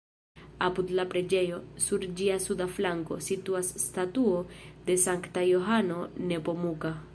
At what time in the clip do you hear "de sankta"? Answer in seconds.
4.89-5.47